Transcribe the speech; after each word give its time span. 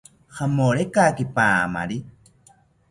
Jamorekaki 0.37 1.25
paamari 1.35 1.97